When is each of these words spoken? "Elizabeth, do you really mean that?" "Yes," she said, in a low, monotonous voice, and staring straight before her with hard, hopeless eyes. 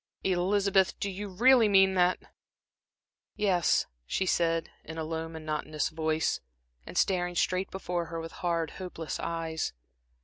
"Elizabeth, 0.23 0.99
do 0.99 1.11
you 1.11 1.27
really 1.27 1.69
mean 1.69 1.93
that?" 1.93 2.17
"Yes," 3.35 3.85
she 4.07 4.25
said, 4.25 4.71
in 4.83 4.97
a 4.97 5.03
low, 5.03 5.29
monotonous 5.29 5.89
voice, 5.89 6.39
and 6.87 6.97
staring 6.97 7.35
straight 7.35 7.69
before 7.69 8.05
her 8.05 8.19
with 8.19 8.31
hard, 8.41 8.71
hopeless 8.71 9.19
eyes. 9.19 9.73